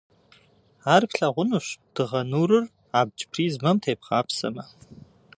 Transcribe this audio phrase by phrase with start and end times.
[0.93, 2.65] Ар плъэгъунущ дыгъэ нурыр
[2.99, 4.63] абдж призмэм тебгъапсэмэ.